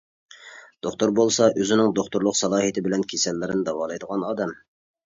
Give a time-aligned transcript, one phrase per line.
[0.87, 4.61] دوختۇر بولسا ئۆزىنىڭ دوختۇرلۇق سالاھىيىتى بىلەن كېسەللەرنى داۋالايدىغان ئادەم.